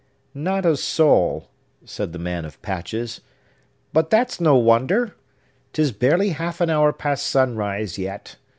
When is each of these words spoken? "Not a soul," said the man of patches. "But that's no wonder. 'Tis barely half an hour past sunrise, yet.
"Not 0.33 0.65
a 0.65 0.75
soul," 0.77 1.49
said 1.85 2.11
the 2.11 2.17
man 2.17 2.43
of 2.43 2.59
patches. 2.63 3.21
"But 3.93 4.09
that's 4.09 4.41
no 4.41 4.55
wonder. 4.55 5.15
'Tis 5.73 5.91
barely 5.91 6.29
half 6.29 6.59
an 6.59 6.71
hour 6.71 6.91
past 6.91 7.27
sunrise, 7.27 7.99
yet. 7.99 8.37